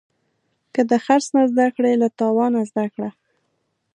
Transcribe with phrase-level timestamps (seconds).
[0.73, 3.09] که د خرڅ نه زده کړې، له تاوانه زده کړه.